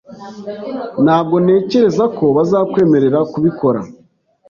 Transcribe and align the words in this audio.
Ntabwo 1.03 1.35
ntekereza 1.43 2.05
ko 2.17 2.25
bazakwemerera 2.35 3.19
kubikora 3.31 3.79